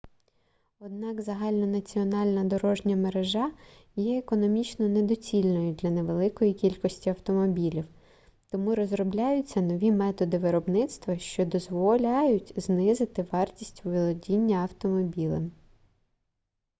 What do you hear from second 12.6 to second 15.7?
знизити вартість володіння автомобілем